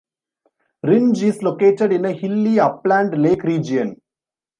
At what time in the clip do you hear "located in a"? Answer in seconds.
1.43-2.11